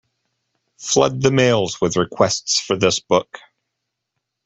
Flood 0.79 1.21
the 1.21 1.29
mails 1.29 1.79
with 1.79 1.95
requests 1.95 2.59
for 2.59 2.75
this 2.75 2.99
book. 2.99 3.37